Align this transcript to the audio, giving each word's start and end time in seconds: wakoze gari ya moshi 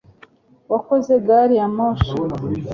wakoze 0.71 1.13
gari 1.27 1.55
ya 1.59 1.67
moshi 1.75 2.13